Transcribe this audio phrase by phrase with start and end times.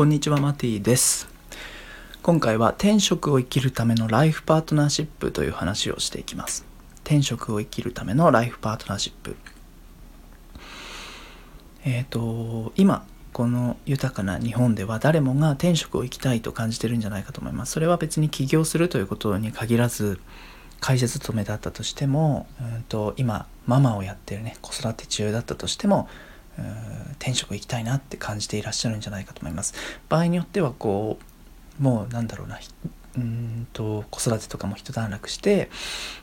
[0.00, 1.28] こんにちはマティです。
[2.22, 6.64] 今回は転職を生きるためのライフパートナーシップという話をしていきます。
[7.04, 9.36] 転職を生きるためのライフパートナーシップ。
[11.84, 13.04] えっ、ー、と今
[13.34, 17.72] この豊かな日本では誰もが転職を生きたいと感じてるんじゃないかと思います。
[17.72, 20.18] それは別に起業するということに限らず
[20.80, 26.08] 会社勤めだったとしても、うんと今ママをやってるね子育て中だったとしても
[27.18, 29.74] 転職行きたいなって感じていらっしゃるんじゃないかと思います。
[30.08, 31.18] 場合によってはこ
[31.78, 32.58] うもうなんだろうな
[33.16, 35.68] うんと子育てとかも一段落して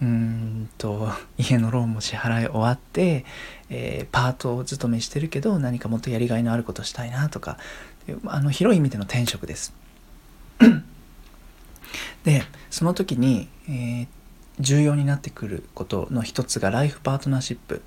[0.00, 3.24] うんと 家のローンも支払い終わって、
[3.68, 7.58] えー、パートを勤めしてるけど何かもっとやりがいのあることしたいなとか
[8.26, 9.74] あの広い意味での転職です。
[12.24, 14.06] でその時に、えー、
[14.58, 17.82] 重要になってくることの一つがライフパートナーシップ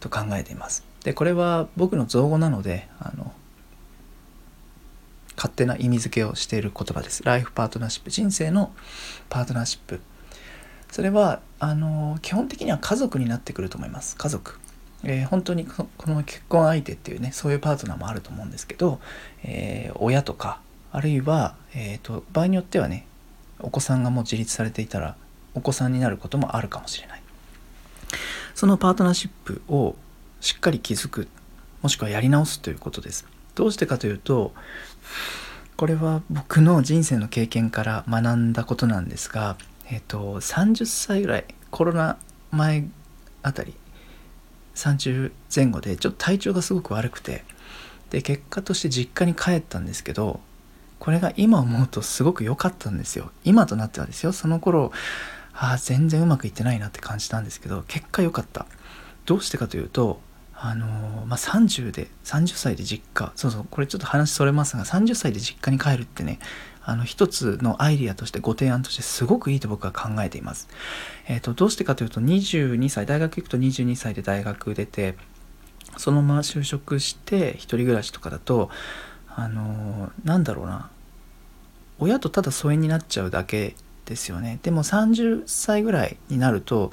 [0.00, 0.89] と考えています。
[1.04, 3.32] でこれは僕の造語なのであの
[5.36, 7.22] 勝手な意味付けをしている言葉です。
[7.24, 8.72] ライフパートナーシップ人生の
[9.30, 10.00] パートナーシップ。
[10.90, 14.16] それはあの基本的には家族になってくると思います。
[14.16, 14.58] 家族、
[15.02, 19.00] えー、本当にこの結婚相手っていうねそういうパートナーもあると思うんですけど、
[19.42, 20.60] えー、親とか
[20.92, 23.06] あるいは、えーと場合によってはね
[23.60, 25.16] お子さんがもう自立されていたら
[25.54, 27.22] お子さんになることもあるかもしれない。
[28.54, 29.94] そのパートナーシップを
[30.40, 31.28] しっかり気づく
[31.82, 33.26] もしくはやり直すということです。
[33.54, 34.52] どうしてかというと
[35.76, 39.56] これは僕の人生の経験から学んだことなんですが、
[39.90, 42.18] えっと、30歳ぐらいコロナ
[42.50, 42.86] 前
[43.42, 43.74] あたり
[44.74, 47.44] 30前後でちょっと体調がすごく悪くて
[48.10, 50.40] で結果として実家に帰ったんですけど
[50.98, 53.30] これが今思うとすごく良かったんですよ。
[53.44, 54.32] 今となってはですよ。
[54.32, 54.92] その頃
[55.54, 58.66] ああ全然うまくいってないなって感じたんですけど結果良かった。
[59.24, 60.20] どうしてかというと
[60.62, 60.86] あの
[61.26, 66.38] まあ、30で30歳で実家そうそうこれちょっと話それますが30歳で実家に帰るってね
[66.82, 70.68] あの一つのアイディアとしてご提案としてすごくいいと僕は考えています。
[71.28, 75.16] えーと、どうしてかというと22歳大学行くと22歳で大学出て
[75.96, 78.70] そのまま就職して一人暮らしとかだと
[79.28, 80.90] あのなんだろうな
[81.98, 84.58] 親とただ疎遠になっちゃうだけですよね。
[84.62, 86.92] でも30歳ぐらいになると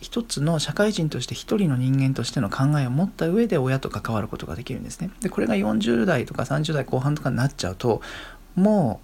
[0.00, 5.10] 一つの社会人として一人の人間としての考えを持った上で親と関わることができるんですね。
[5.20, 8.00] でこれが40代とか30代後半とかになっちゃうと
[8.54, 9.00] も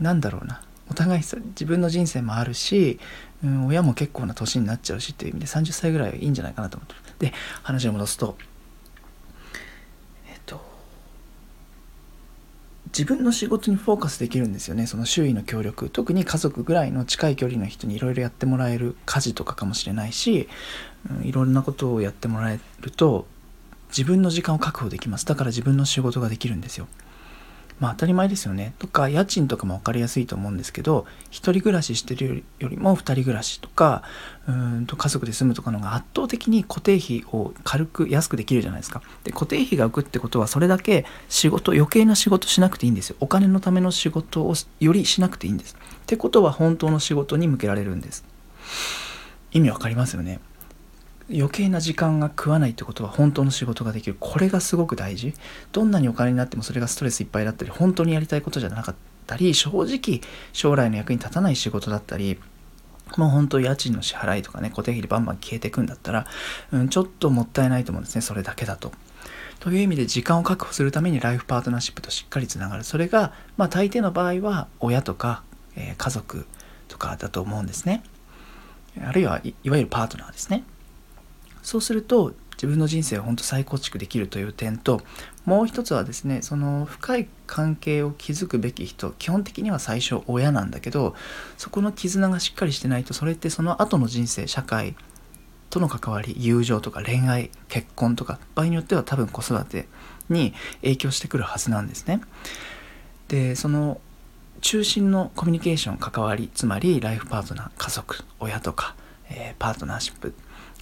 [0.00, 0.60] うなんだろうな
[0.90, 3.00] お互い自分の人生もあるし、
[3.42, 7.32] うん、親も結構な年になっちゃうしっていう意味で30歳ぐらいはいいんじゃないかなと思ってで
[7.62, 8.36] 話を戻すと
[12.86, 14.86] 自分の仕事にフォーカスできるんですよね。
[14.86, 15.90] その周囲の協力。
[15.90, 20.48] 特に家族ぐらいの近い距離の人にいろいろやってもらえる家事とかかもしれないし、
[21.10, 23.26] うん、んなことをやってもらえると
[23.88, 25.26] 自分の時間を確保できます。
[25.26, 26.86] だから自分の仕事ができるんですよ。
[27.78, 28.74] まあ当たり前ですよね。
[28.78, 34.02] とか家賃とかも分かりやすいと思うんですけど一人暮らししてるよりも二人暮らしとか
[34.48, 39.02] うんと家族で住むとかのが圧倒的に固定費を軽く安くできるじゃないですか。
[39.24, 43.16] で固定費が浮くってことはそれだけ仕事余計な仕事しなくていいんですよ。
[43.20, 45.76] お金のための仕事をよりしなくていいんです。
[45.76, 48.24] ってことは本当の仕事に向けられるんです。
[49.52, 50.40] 意味わかりますよね。
[51.28, 54.16] 余計な時間が食わないってことは本当の仕事ができる。
[54.20, 55.34] これがすごく大事。
[55.72, 58.94] どんなにお金になってもそれがストレスいっぱいだったり本当にやりたいことじゃなかっ
[59.26, 60.20] たり正直
[60.52, 62.38] 将来の役に立たない仕事だったり
[63.16, 66.26] もう本当家賃の支払いとかね固定費でバンバン消えていくんだったら、
[66.72, 68.92] うん、ちょっともったいないと思うんですねそれだけだと。
[69.58, 72.84] という意味で時間を確保するためにライフパートナーシップとしっかりつながる。
[72.84, 75.42] それがまあ大抵の場合は親とか、
[75.76, 76.46] えー、家族
[76.88, 78.02] とかだと思うんですね。
[79.02, 80.62] あるいはいわゆるパートナーですね。
[81.66, 85.00] そうすると自分の人生を本当再構築できるという点と
[85.44, 91.16] もう一つはですねその深い関係を築くべき人基本的には最初親なんだけど
[91.58, 94.94] そこの絆がしっかりしてないとそれってその後の人生社会
[95.68, 99.88] との関わり友情とか恋愛結婚とか場合によっては多分子育て
[100.28, 102.20] に影響してくるはずなんですね。
[103.26, 104.00] でその
[104.60, 108.94] 中心のコミュニケーション関わりつまりライフパートナー家族親とか、
[109.28, 110.32] えー、パートナーシップ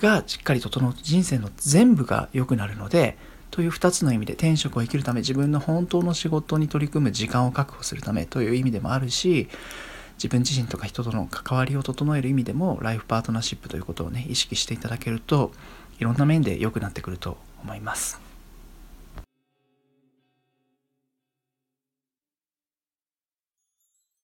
[0.00, 3.16] がしっかり整うと人生の全部が良くなるので
[3.50, 9.48] という2つの意味で転職を生きるため自分の本当の仕事に取り組む時間を確保するためという意味でもあるし
[10.16, 15.52] 自分自身とか人との関わりを整える意味でもライフパートナーシップということをね意識していただけると
[15.98, 18.27] いろんな面で良くなってくると思います。